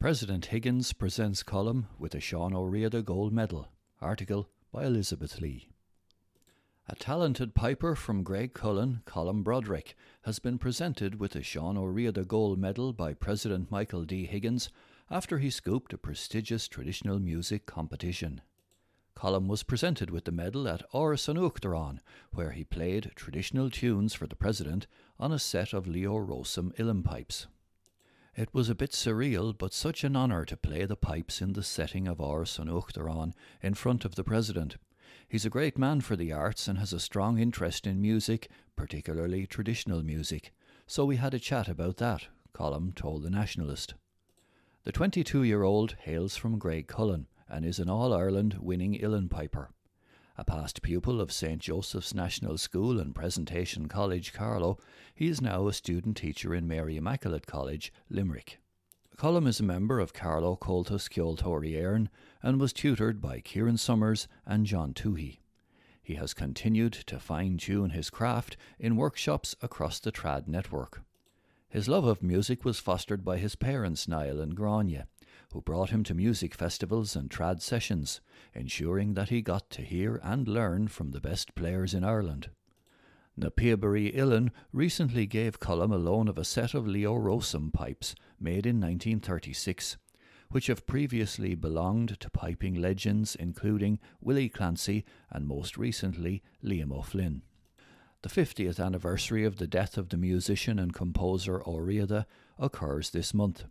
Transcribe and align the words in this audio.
President 0.00 0.46
Higgins 0.46 0.94
presents 0.94 1.42
Colm 1.42 1.84
with 1.98 2.14
a 2.14 2.20
Sean 2.20 2.54
O'Riada 2.54 3.02
Gold 3.02 3.34
Medal. 3.34 3.68
Article 4.00 4.48
by 4.72 4.86
Elizabeth 4.86 5.42
Lee. 5.42 5.68
A 6.88 6.94
talented 6.94 7.54
piper 7.54 7.94
from 7.94 8.24
Graiguecullen, 8.24 9.04
Colm 9.04 9.44
Broderick, 9.44 9.94
has 10.22 10.38
been 10.38 10.56
presented 10.56 11.20
with 11.20 11.36
a 11.36 11.42
Sean 11.42 11.76
O'Riada 11.76 12.24
Gold 12.24 12.58
Medal 12.58 12.94
by 12.94 13.12
President 13.12 13.70
Michael 13.70 14.04
D. 14.04 14.24
Higgins 14.24 14.70
after 15.10 15.36
he 15.36 15.50
scooped 15.50 15.92
a 15.92 15.98
prestigious 15.98 16.66
traditional 16.66 17.18
music 17.18 17.66
competition. 17.66 18.40
Colm 19.14 19.48
was 19.48 19.62
presented 19.62 20.08
with 20.08 20.24
the 20.24 20.32
medal 20.32 20.66
at 20.66 20.90
Áras 20.94 21.28
an 21.28 21.36
Uachtaráin, 21.36 21.98
where 22.32 22.52
he 22.52 22.64
played 22.64 23.12
traditional 23.16 23.68
tunes 23.68 24.14
for 24.14 24.26
the 24.26 24.34
president 24.34 24.86
on 25.18 25.30
a 25.30 25.38
set 25.38 25.74
of 25.74 25.86
Leo 25.86 26.16
Rowsome 26.16 26.72
uilleann 26.78 27.04
pipes. 27.04 27.48
It 28.36 28.54
was 28.54 28.68
a 28.68 28.74
bit 28.74 28.92
surreal, 28.92 29.56
but 29.56 29.72
such 29.72 30.04
an 30.04 30.16
honour 30.16 30.44
to 30.44 30.56
play 30.56 30.84
the 30.84 30.96
pipes 30.96 31.42
in 31.42 31.54
the 31.54 31.62
setting 31.62 32.06
of 32.06 32.18
Áras 32.18 32.58
an 32.58 32.68
Uachtaráin 32.68 33.32
in 33.60 33.74
front 33.74 34.04
of 34.04 34.14
the 34.14 34.24
President. 34.24 34.76
He's 35.28 35.44
a 35.44 35.50
great 35.50 35.76
man 35.76 36.00
for 36.00 36.16
the 36.16 36.32
arts 36.32 36.68
and 36.68 36.78
has 36.78 36.92
a 36.92 37.00
strong 37.00 37.38
interest 37.38 37.86
in 37.86 38.00
music, 38.00 38.48
particularly 38.76 39.46
traditional 39.46 40.02
music. 40.02 40.52
So 40.86 41.04
we 41.04 41.16
had 41.16 41.34
a 41.34 41.40
chat 41.40 41.68
about 41.68 41.96
that, 41.98 42.28
Colm 42.54 42.94
told 42.94 43.22
the 43.22 43.30
Nationalist. 43.30 43.94
The 44.84 44.92
22 44.92 45.42
year 45.42 45.62
old 45.62 45.96
hails 46.00 46.36
from 46.36 46.58
Graiguecullen 46.58 47.26
and 47.48 47.64
is 47.64 47.78
an 47.78 47.90
All 47.90 48.14
Ireland 48.14 48.58
winning 48.60 48.94
uilleann 48.94 49.28
piper. 49.28 49.70
A 50.40 50.44
past 50.44 50.80
pupil 50.80 51.20
of 51.20 51.30
St. 51.30 51.60
Joseph's 51.60 52.14
National 52.14 52.56
School 52.56 52.98
and 52.98 53.14
Presentation 53.14 53.88
College, 53.88 54.32
Carlow, 54.32 54.78
he 55.14 55.28
is 55.28 55.42
now 55.42 55.68
a 55.68 55.72
student 55.74 56.16
teacher 56.16 56.54
in 56.54 56.66
Mary 56.66 56.96
Immaculate 56.96 57.46
College, 57.46 57.92
Limerick. 58.08 58.58
Colm 59.18 59.46
is 59.46 59.60
a 59.60 59.64
member 59.64 60.00
of 60.00 60.14
Carlow 60.14 60.56
Comhaltas 60.56 61.10
Ceoltóirí 61.10 61.72
Éireann 61.72 62.08
and 62.42 62.58
was 62.58 62.72
tutored 62.72 63.20
by 63.20 63.40
Kieran 63.40 63.76
Summers 63.76 64.28
and 64.46 64.64
John 64.64 64.94
Toohey. 64.94 65.40
He 66.02 66.14
has 66.14 66.32
continued 66.32 66.94
to 66.94 67.20
fine 67.20 67.58
tune 67.58 67.90
his 67.90 68.08
craft 68.08 68.56
in 68.78 68.96
workshops 68.96 69.54
across 69.60 70.00
the 70.00 70.10
Trad 70.10 70.48
network. 70.48 71.02
His 71.68 71.86
love 71.86 72.06
of 72.06 72.22
music 72.22 72.64
was 72.64 72.80
fostered 72.80 73.26
by 73.26 73.36
his 73.36 73.56
parents, 73.56 74.08
Niall 74.08 74.40
and 74.40 74.56
Grania, 74.56 75.06
who 75.52 75.60
brought 75.60 75.90
him 75.90 76.04
to 76.04 76.14
music 76.14 76.54
festivals 76.54 77.16
and 77.16 77.30
trad 77.30 77.60
sessions, 77.60 78.20
ensuring 78.54 79.14
that 79.14 79.28
he 79.28 79.42
got 79.42 79.68
to 79.70 79.82
hear 79.82 80.20
and 80.22 80.46
learn 80.46 80.88
from 80.88 81.10
the 81.10 81.20
best 81.20 81.54
players 81.54 81.94
in 81.94 82.04
Ireland. 82.04 82.50
Na 83.36 83.48
Píobairí 83.48 84.14
Uilleann 84.14 84.50
recently 84.72 85.26
gave 85.26 85.60
Colm 85.60 85.92
a 85.92 85.96
loan 85.96 86.28
of 86.28 86.36
a 86.36 86.44
set 86.44 86.74
of 86.74 86.86
Leo 86.86 87.14
Rowsome 87.14 87.70
pipes 87.70 88.14
made 88.38 88.66
in 88.66 88.80
1936, 88.80 89.96
which 90.50 90.66
have 90.66 90.86
previously 90.86 91.54
belonged 91.54 92.18
to 92.20 92.30
piping 92.30 92.74
legends 92.74 93.34
including 93.36 93.98
Willie 94.20 94.48
Clancy 94.48 95.04
and 95.30 95.46
most 95.46 95.76
recently 95.78 96.42
Liam 96.62 96.92
O'Flynn. 96.92 97.42
The 98.22 98.28
50th 98.28 98.84
anniversary 98.84 99.44
of 99.44 99.56
the 99.56 99.66
death 99.66 99.96
of 99.96 100.10
the 100.10 100.18
musician 100.18 100.78
and 100.78 100.92
composer 100.92 101.62
O'Riada 101.66 102.26
occurs 102.58 103.10
this 103.10 103.32
month. 103.32 103.64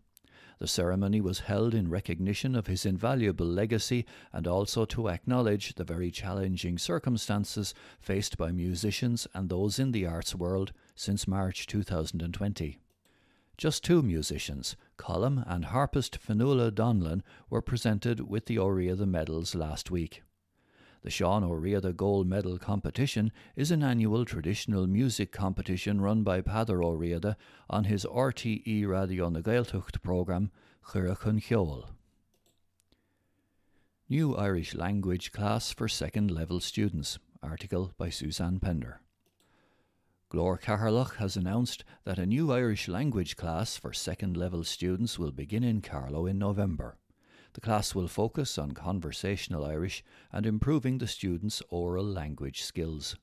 The 0.60 0.68
ceremony 0.68 1.22
was 1.22 1.40
held 1.40 1.74
in 1.74 1.90
recognition 1.90 2.54
of 2.54 2.68
his 2.68 2.86
invaluable 2.86 3.46
legacy 3.46 4.06
and 4.34 4.46
also 4.46 4.84
to 4.86 5.10
acknowledge 5.10 5.74
the 5.76 5.86
very 5.86 6.12
challenging 6.12 6.78
circumstances 6.78 7.74
faced 8.02 8.38
by 8.38 8.52
musicians 8.52 9.26
and 9.34 9.48
those 9.48 9.80
in 9.80 9.94
the 9.94 10.06
arts 10.06 10.36
world 10.36 10.74
since 10.96 11.30
March 11.30 11.66
2020. 11.66 12.78
Just 13.58 13.86
two 13.86 14.02
musicians, 14.02 14.76
Colm 14.98 15.44
and 15.48 15.66
harpist 15.66 16.20
Fionnuala 16.20 16.72
Donlan, 16.72 17.24
were 17.50 17.62
presented 17.62 18.30
with 18.30 18.46
the 18.46 18.60
O'Riada 18.60 19.06
medals 19.06 19.56
last 19.56 19.90
week. 19.90 20.24
The 21.02 21.10
Sean 21.10 21.46
O'Riada 21.46 21.94
Gold 21.94 22.28
Medal 22.28 22.58
competition 22.58 23.32
is 23.56 23.72
an 23.72 23.84
annual 23.84 24.26
traditional 24.26 24.86
music 24.86 25.32
competition 25.32 26.02
run 26.02 26.24
by 26.24 26.42
Peadar 26.42 26.84
O'Riada 26.84 27.38
on 27.70 27.86
his 27.86 28.04
RTE 28.04 28.86
Radio 28.86 29.30
na 29.30 29.40
Gaeltacht 29.40 30.02
programme 30.02 30.52
Churachan 30.88 31.42
Cheol. 31.42 31.86
New 34.10 34.36
Irish 34.36 34.76
Language 34.76 35.32
Class 35.32 35.72
for 35.72 35.88
Second 35.88 36.32
Level 36.32 36.60
Students, 36.60 37.18
article 37.42 37.94
by 37.98 38.10
Suzanne 38.10 38.60
Pender. 38.60 39.00
Glór 40.30 40.62
Cheatharlach 40.62 41.16
has 41.16 41.38
announced 41.38 41.86
that 42.04 42.20
a 42.20 42.26
new 42.26 42.52
Irish 42.52 42.90
language 42.90 43.38
class 43.38 43.78
for 43.78 43.94
second 43.94 44.36
level 44.36 44.66
students 44.66 45.18
will 45.18 45.32
begin 45.32 45.64
in 45.64 45.82
Carlow 45.82 46.26
in 46.26 46.38
November. 46.38 46.98
The 47.54 47.62
class 47.62 47.96
will 47.96 48.08
focus 48.08 48.58
on 48.58 48.74
conversational 48.74 49.66
Irish 49.66 50.04
and 50.32 50.46
improving 50.46 51.00
the 51.00 51.08
students' 51.08 51.64
oral 51.70 52.06
language 52.06 52.62
skills. 52.62 53.16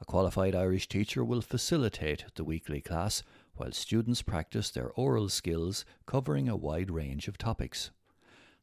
A 0.00 0.04
qualified 0.04 0.54
Irish 0.54 0.88
teacher 0.88 1.24
will 1.24 1.40
facilitate 1.40 2.24
the 2.36 2.44
weekly 2.44 2.80
class 2.80 3.24
while 3.56 3.72
students 3.72 4.22
practice 4.22 4.70
their 4.70 4.90
oral 4.90 5.28
skills 5.28 5.84
covering 6.06 6.48
a 6.48 6.56
wide 6.56 6.90
range 6.90 7.26
of 7.26 7.36
topics. 7.36 7.90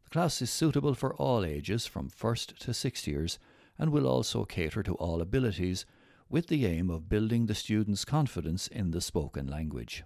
The 0.06 0.10
class 0.10 0.42
is 0.42 0.50
suitable 0.50 0.94
for 0.94 1.14
all 1.16 1.44
ages 1.44 1.86
from 1.86 2.10
1st 2.10 2.58
to 2.60 2.72
6th 2.72 3.06
years 3.06 3.38
and 3.78 3.92
will 3.92 4.08
also 4.08 4.46
cater 4.46 4.82
to 4.84 4.96
all 4.96 5.22
abilities 5.22 5.86
with 6.30 6.48
the 6.48 6.66
aim 6.66 6.90
of 6.90 7.10
building 7.10 7.48
the 7.48 7.56
students' 7.56 8.06
confidence 8.06 8.68
in 8.68 8.92
the 8.92 9.02
spoken 9.02 9.48
language. 9.48 10.04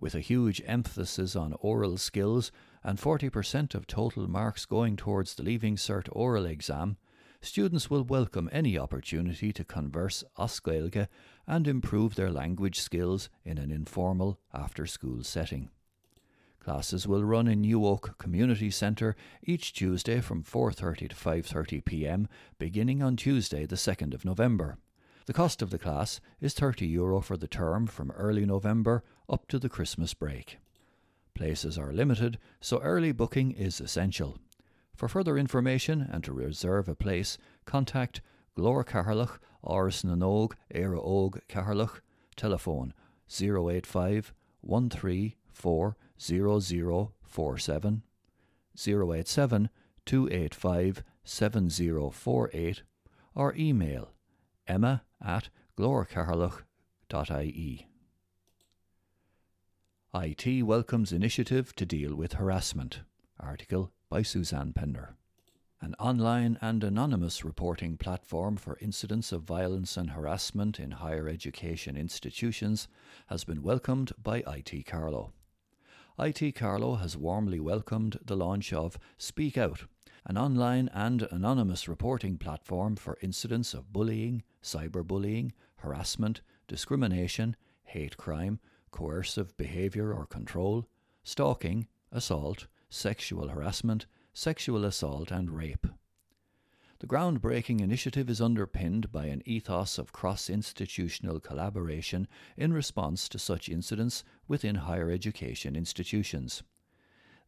With 0.00 0.16
a 0.16 0.20
huge 0.20 0.60
emphasis 0.66 1.36
on 1.36 1.54
oral 1.60 1.96
skills, 1.96 2.50
and 2.84 2.98
40% 2.98 3.74
of 3.74 3.86
total 3.86 4.28
marks 4.28 4.64
going 4.64 4.96
towards 4.96 5.34
the 5.34 5.42
Leaving 5.42 5.76
Cert 5.76 6.08
oral 6.12 6.46
exam, 6.46 6.96
students 7.40 7.90
will 7.90 8.04
welcome 8.04 8.48
any 8.52 8.78
opportunity 8.78 9.52
to 9.52 9.64
converse 9.64 10.24
as 10.38 10.60
Gaeilge 10.60 11.08
and 11.46 11.66
improve 11.66 12.14
their 12.14 12.30
language 12.30 12.80
skills 12.80 13.28
in 13.44 13.58
an 13.58 13.70
informal 13.70 14.38
after 14.52 14.86
school 14.86 15.22
setting. 15.22 15.70
Classes 16.60 17.08
will 17.08 17.24
run 17.24 17.48
in 17.48 17.62
New 17.62 17.84
Oak 17.84 18.16
Community 18.18 18.70
Centre 18.70 19.16
each 19.42 19.72
Tuesday 19.72 20.20
from 20.20 20.44
4:30 20.44 21.08
to 21.08 21.16
5:30 21.16 21.84
p.m. 21.84 22.28
beginning 22.56 23.02
on 23.02 23.16
Tuesday 23.16 23.66
the 23.66 23.74
2nd 23.74 24.14
of 24.14 24.24
November. 24.24 24.78
The 25.26 25.32
cost 25.32 25.60
of 25.60 25.70
the 25.70 25.78
class 25.78 26.20
is 26.40 26.54
30 26.54 26.86
euro 26.86 27.20
for 27.20 27.36
the 27.36 27.48
term 27.48 27.88
from 27.88 28.12
early 28.12 28.46
November 28.46 29.02
up 29.28 29.48
to 29.48 29.58
the 29.58 29.68
Christmas 29.68 30.14
break. 30.14 30.58
Places 31.34 31.78
are 31.78 31.92
limited, 31.92 32.38
so 32.60 32.80
early 32.80 33.12
booking 33.12 33.52
is 33.52 33.80
essential. 33.80 34.38
For 34.94 35.08
further 35.08 35.38
information 35.38 36.06
and 36.12 36.22
to 36.24 36.32
reserve 36.32 36.88
a 36.88 36.94
place, 36.94 37.38
contact 37.64 38.20
Glór 38.56 38.86
Cheatharlach, 38.86 39.38
Áras 39.64 40.04
na 40.04 40.14
nÓg, 40.14 40.52
Éire 40.74 41.02
Óg 41.02 41.40
Cheatharlach, 41.48 42.00
telephone 42.36 42.92
085 43.28 44.34
134 44.60 45.96
0047, 46.18 48.02
087 48.76 49.70
285 50.04 51.02
7048, 51.24 52.82
or 53.34 53.54
email 53.56 54.12
emma 54.66 55.02
at 55.24 55.48
glorcathaoirleach.ie. 55.78 57.91
IT 60.14 60.66
welcomes 60.66 61.10
initiative 61.10 61.74
to 61.74 61.86
deal 61.86 62.14
with 62.14 62.34
harassment. 62.34 63.00
Article 63.40 63.92
by 64.10 64.20
Suzanne 64.20 64.74
Pender. 64.74 65.16
An 65.80 65.94
online 65.98 66.58
and 66.60 66.84
anonymous 66.84 67.46
reporting 67.46 67.96
platform 67.96 68.58
for 68.58 68.76
incidents 68.82 69.32
of 69.32 69.40
violence 69.40 69.96
and 69.96 70.10
harassment 70.10 70.78
in 70.78 70.90
higher 70.90 71.30
education 71.30 71.96
institutions 71.96 72.88
has 73.28 73.44
been 73.44 73.62
welcomed 73.62 74.12
by 74.22 74.44
IT 74.46 74.84
Carlow. 74.84 75.32
IT 76.18 76.56
Carlow 76.56 76.96
has 76.96 77.16
warmly 77.16 77.58
welcomed 77.58 78.18
the 78.22 78.36
launch 78.36 78.70
of 78.70 78.98
Speak 79.16 79.56
Out, 79.56 79.84
an 80.26 80.36
online 80.36 80.90
and 80.92 81.26
anonymous 81.30 81.88
reporting 81.88 82.36
platform 82.36 82.96
for 82.96 83.16
incidents 83.22 83.72
of 83.72 83.94
bullying, 83.94 84.42
cyberbullying, 84.62 85.52
harassment, 85.76 86.42
discrimination, 86.68 87.56
hate 87.84 88.18
crime, 88.18 88.60
coercive 88.92 89.56
behaviour 89.56 90.14
or 90.14 90.26
control, 90.26 90.86
stalking, 91.24 91.88
assault, 92.12 92.68
sexual 92.88 93.48
harassment, 93.48 94.06
sexual 94.32 94.84
assault, 94.84 95.32
and 95.32 95.50
rape. 95.50 95.86
The 97.00 97.08
groundbreaking 97.08 97.80
initiative 97.80 98.30
is 98.30 98.40
underpinned 98.40 99.10
by 99.10 99.26
an 99.26 99.42
ethos 99.44 99.98
of 99.98 100.12
cross 100.12 100.48
institutional 100.48 101.40
collaboration 101.40 102.28
in 102.56 102.72
response 102.72 103.28
to 103.30 103.40
such 103.40 103.68
incidents 103.68 104.22
within 104.46 104.76
higher 104.76 105.10
education 105.10 105.74
institutions. 105.74 106.62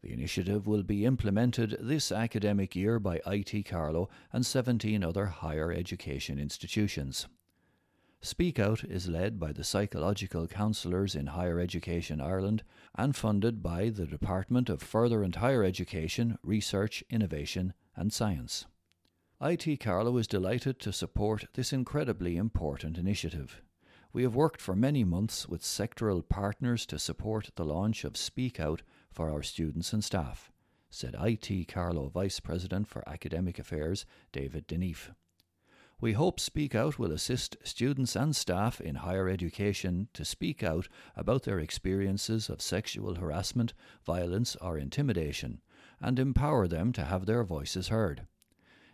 The 0.01 0.11
initiative 0.11 0.67
will 0.67 0.83
be 0.83 1.05
implemented 1.05 1.77
this 1.79 2.11
academic 2.11 2.75
year 2.75 2.99
by 2.99 3.21
IT 3.25 3.65
Carlow 3.65 4.09
and 4.33 4.45
17 4.45 5.05
other 5.05 5.27
higher 5.27 5.71
education 5.71 6.37
institutions. 6.37 7.27
Speak 8.21 8.57
Out 8.57 8.83
is 8.83 9.07
led 9.07 9.39
by 9.39 9.51
the 9.51 9.63
Psychological 9.63 10.47
Counsellors 10.47 11.13
in 11.15 11.27
Higher 11.27 11.59
Education 11.59 12.19
Ireland 12.19 12.63
and 12.95 13.15
funded 13.15 13.61
by 13.61 13.89
the 13.89 14.07
Department 14.07 14.67
of 14.67 14.81
Further 14.81 15.21
and 15.21 15.35
Higher 15.35 15.63
Education, 15.63 16.39
Research, 16.41 17.03
Innovation 17.09 17.73
and 17.95 18.11
Science. 18.11 18.65
IT 19.41 19.79
Carlow 19.79 20.17
is 20.17 20.27
delighted 20.27 20.79
to 20.79 20.91
support 20.91 21.45
this 21.53 21.71
incredibly 21.71 22.35
important 22.35 22.97
initiative. 22.97 23.61
We 24.11 24.23
have 24.23 24.33
worked 24.33 24.61
for 24.61 24.75
many 24.75 25.03
months 25.03 25.47
with 25.47 25.61
sectoral 25.61 26.27
partners 26.27 26.85
to 26.85 26.97
support 26.97 27.51
the 27.55 27.65
launch 27.65 28.05
of 28.05 28.15
Speak 28.15 28.59
Out 28.59 28.81
for 29.11 29.29
our 29.29 29.43
students 29.43 29.91
and 29.91 30.03
staff, 30.03 30.51
said 30.89 31.15
IT 31.19 31.67
Carlow 31.67 32.07
Vice 32.07 32.39
President 32.39 32.87
for 32.87 33.07
Academic 33.07 33.59
Affairs 33.59 34.05
David 34.31 34.67
Denieffe. 34.67 35.11
We 36.01 36.11
hope 36.11 36.41
Speak 36.41 36.75
Out 36.75 36.99
will 36.99 37.13
assist 37.13 37.55
students 37.63 38.17
and 38.17 38.35
staff 38.35 38.81
in 38.81 38.95
higher 38.95 39.29
education 39.29 40.09
to 40.13 40.25
speak 40.25 40.61
out 40.61 40.89
about 41.15 41.43
their 41.43 41.59
experiences 41.59 42.49
of 42.49 42.61
sexual 42.61 43.15
harassment, 43.15 43.73
violence, 44.05 44.57
or 44.57 44.77
intimidation, 44.77 45.61
and 46.01 46.19
empower 46.19 46.67
them 46.67 46.91
to 46.93 47.05
have 47.05 47.25
their 47.25 47.45
voices 47.45 47.87
heard. 47.87 48.27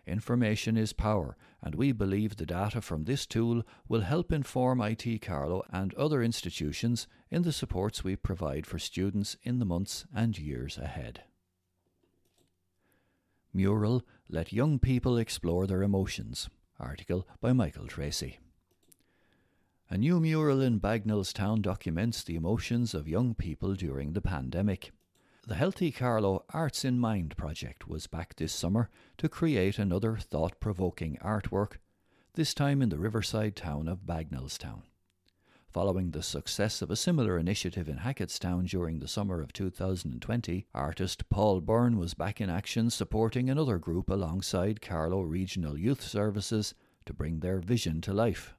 Information 0.06 0.78
is 0.78 0.94
power, 0.94 1.36
and 1.62 1.74
we 1.74 1.92
believe 1.92 2.36
the 2.36 2.46
data 2.46 2.82
from 2.82 3.06
this 3.06 3.26
tool 3.26 3.64
will 3.88 4.02
help 4.02 4.32
inform 4.32 4.80
IT 4.80 5.22
Carlow 5.24 5.64
and 5.72 5.96
other 5.96 6.22
institutions 6.22 7.08
in 7.32 7.42
the 7.42 7.52
supports 7.52 8.04
we 8.04 8.16
provide 8.16 8.68
for 8.68 8.78
students 8.78 9.38
in 9.42 9.58
the 9.58 9.66
months 9.66 10.06
and 10.14 10.38
years 10.38 10.78
ahead. 10.78 11.24
Mural 13.54 14.04
Let 14.30 14.54
Young 14.54 14.78
People 14.78 15.18
Explore 15.18 15.66
Their 15.66 15.82
Emotions 15.82 16.48
article 16.82 17.28
by 17.40 17.54
Michael 17.54 17.88
Tracy. 17.88 18.40
A 19.90 19.98
new 19.98 20.20
mural 20.20 20.62
in 20.62 20.80
Bagnallstown 20.80 21.62
documents 21.62 22.24
the 22.24 22.36
emotions 22.36 22.94
of 22.94 23.08
young 23.08 23.36
people 23.36 23.76
during 23.76 24.14
the 24.14 24.22
pandemic. 24.22 24.92
The 25.48 25.56
Healthy 25.56 25.92
Carlow 25.92 26.46
Arts 26.50 26.86
in 26.86 27.00
Mind 27.00 27.36
project 27.36 27.88
was 27.88 28.08
back 28.08 28.36
this 28.36 28.54
summer 28.54 28.90
to 29.18 29.28
create 29.28 29.80
another 29.80 30.18
thought 30.18 30.60
provoking 30.60 31.18
artwork, 31.22 31.78
this 32.36 32.54
time 32.54 32.82
in 32.82 32.90
the 32.90 33.00
riverside 33.00 33.56
town 33.56 33.88
of 33.88 34.06
Bagnallstown. 34.06 34.84
Following 35.74 36.12
the 36.12 36.22
success 36.22 36.82
of 36.82 36.92
a 36.92 36.98
similar 36.98 37.40
initiative 37.40 37.88
in 37.88 38.00
Hacketstown 38.00 38.68
during 38.68 39.00
the 39.00 39.08
summer 39.08 39.40
of 39.40 39.54
2020, 39.54 40.66
artist 40.76 41.30
Paul 41.30 41.62
Byrne 41.62 41.98
was 41.98 42.14
back 42.14 42.42
in 42.42 42.50
action 42.50 42.90
supporting 42.90 43.50
another 43.50 43.78
group 43.78 44.10
alongside 44.10 44.82
Carlow 44.82 45.22
Regional 45.22 45.78
Youth 45.78 46.02
Services 46.02 46.74
to 47.06 47.14
bring 47.14 47.40
their 47.40 47.60
vision 47.60 48.02
to 48.02 48.12
life. 48.12 48.54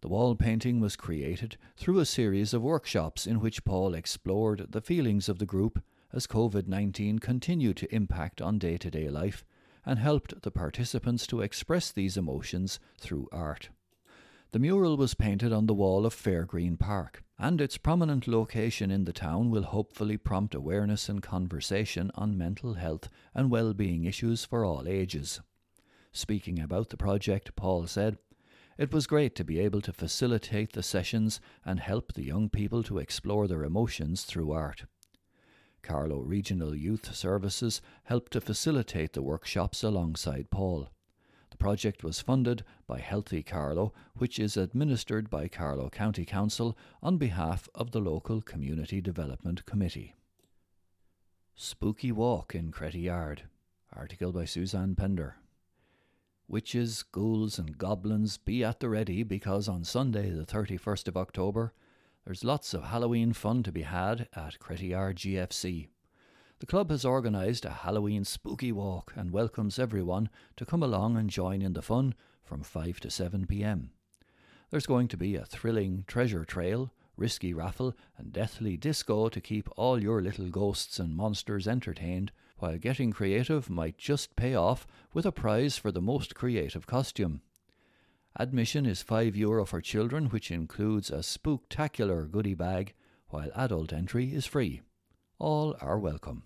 The 0.00 0.08
wall 0.08 0.34
painting 0.34 0.80
was 0.80 0.96
created 0.96 1.56
through 1.76 2.00
a 2.00 2.04
series 2.04 2.52
of 2.52 2.60
workshops 2.60 3.24
in 3.24 3.38
which 3.38 3.64
Paul 3.64 3.94
explored 3.94 4.66
the 4.70 4.80
feelings 4.80 5.28
of 5.28 5.38
the 5.38 5.46
group 5.46 5.80
as 6.12 6.26
COVID 6.26 6.66
19 6.66 7.20
continued 7.20 7.76
to 7.76 7.94
impact 7.94 8.42
on 8.42 8.58
day 8.58 8.76
to 8.78 8.90
day 8.90 9.08
life 9.08 9.44
and 9.86 10.00
helped 10.00 10.42
the 10.42 10.50
participants 10.50 11.24
to 11.28 11.40
express 11.40 11.92
these 11.92 12.16
emotions 12.16 12.80
through 12.98 13.28
art. 13.30 13.68
The 14.52 14.58
mural 14.58 14.96
was 14.96 15.14
painted 15.14 15.52
on 15.52 15.66
the 15.66 15.74
wall 15.74 16.04
of 16.04 16.12
Fairgreen 16.12 16.76
Park, 16.76 17.22
and 17.38 17.60
its 17.60 17.78
prominent 17.78 18.26
location 18.26 18.90
in 18.90 19.04
the 19.04 19.12
town 19.12 19.48
will 19.48 19.62
hopefully 19.62 20.16
prompt 20.16 20.56
awareness 20.56 21.08
and 21.08 21.22
conversation 21.22 22.10
on 22.16 22.36
mental 22.36 22.74
health 22.74 23.08
and 23.32 23.48
well-being 23.48 24.04
issues 24.04 24.44
for 24.44 24.64
all 24.64 24.88
ages. 24.88 25.40
Speaking 26.10 26.58
about 26.58 26.88
the 26.88 26.96
project, 26.96 27.54
Paul 27.54 27.86
said, 27.86 28.18
It 28.76 28.92
was 28.92 29.06
great 29.06 29.36
to 29.36 29.44
be 29.44 29.60
able 29.60 29.80
to 29.82 29.92
facilitate 29.92 30.72
the 30.72 30.82
sessions 30.82 31.40
and 31.64 31.78
help 31.78 32.14
the 32.14 32.24
young 32.24 32.48
people 32.48 32.82
to 32.84 32.98
explore 32.98 33.46
their 33.46 33.62
emotions 33.62 34.24
through 34.24 34.50
art. 34.50 34.84
Carlow 35.80 36.22
Regional 36.22 36.74
Youth 36.74 37.14
Services 37.14 37.80
helped 38.02 38.32
to 38.32 38.40
facilitate 38.40 39.12
the 39.12 39.22
workshops 39.22 39.84
alongside 39.84 40.50
Paul 40.50 40.88
project 41.60 42.02
was 42.02 42.20
funded 42.20 42.64
by 42.88 42.98
Healthy 42.98 43.44
Carlow, 43.44 43.92
which 44.16 44.40
is 44.40 44.56
administered 44.56 45.30
by 45.30 45.46
Carlow 45.46 45.90
County 45.90 46.24
Council 46.24 46.76
on 47.02 47.18
behalf 47.18 47.68
of 47.74 47.92
the 47.92 48.00
local 48.00 48.40
Community 48.40 49.00
Development 49.00 49.64
Committee. 49.66 50.16
Spooky 51.54 52.10
Walk 52.10 52.54
in 52.54 52.72
Crettyard. 52.72 53.42
Article 53.92 54.32
by 54.32 54.46
Suzanne 54.46 54.94
Pender. 54.94 55.36
Witches, 56.48 57.02
ghouls, 57.02 57.58
and 57.58 57.76
goblins 57.76 58.38
be 58.38 58.64
at 58.64 58.80
the 58.80 58.88
ready 58.88 59.22
because 59.22 59.68
on 59.68 59.84
Sunday, 59.84 60.30
the 60.30 60.46
31st 60.46 61.08
of 61.08 61.16
October, 61.16 61.74
there's 62.24 62.42
lots 62.42 62.72
of 62.72 62.84
Halloween 62.84 63.32
fun 63.32 63.62
to 63.62 63.70
be 63.70 63.82
had 63.82 64.28
at 64.34 64.58
Crettyard 64.58 65.16
GFC. 65.16 65.88
The 66.60 66.66
club 66.66 66.90
has 66.90 67.06
organised 67.06 67.64
a 67.64 67.70
Halloween 67.70 68.22
spooky 68.22 68.70
walk 68.70 69.14
and 69.16 69.30
welcomes 69.30 69.78
everyone 69.78 70.28
to 70.56 70.66
come 70.66 70.82
along 70.82 71.16
and 71.16 71.30
join 71.30 71.62
in 71.62 71.72
the 71.72 71.80
fun 71.80 72.14
from 72.44 72.62
5 72.62 73.00
to 73.00 73.10
7 73.10 73.46
pm. 73.46 73.92
There's 74.68 74.84
going 74.84 75.08
to 75.08 75.16
be 75.16 75.36
a 75.36 75.46
thrilling 75.46 76.04
treasure 76.06 76.44
trail, 76.44 76.92
risky 77.16 77.54
raffle, 77.54 77.94
and 78.18 78.30
deathly 78.30 78.76
disco 78.76 79.30
to 79.30 79.40
keep 79.40 79.70
all 79.78 80.02
your 80.02 80.20
little 80.20 80.50
ghosts 80.50 80.98
and 80.98 81.16
monsters 81.16 81.66
entertained, 81.66 82.30
while 82.58 82.76
getting 82.76 83.10
creative 83.10 83.70
might 83.70 83.96
just 83.96 84.36
pay 84.36 84.54
off 84.54 84.86
with 85.14 85.24
a 85.24 85.32
prize 85.32 85.78
for 85.78 85.90
the 85.90 86.02
most 86.02 86.34
creative 86.34 86.86
costume. 86.86 87.40
Admission 88.36 88.84
is 88.84 89.02
€5 89.02 89.34
Euro 89.34 89.64
for 89.64 89.80
children, 89.80 90.26
which 90.26 90.50
includes 90.50 91.08
a 91.08 91.20
spooktacular 91.20 92.30
goodie 92.30 92.54
bag, 92.54 92.92
while 93.28 93.50
adult 93.54 93.94
entry 93.94 94.34
is 94.34 94.44
free. 94.44 94.82
All 95.38 95.74
are 95.80 95.98
welcome. 95.98 96.42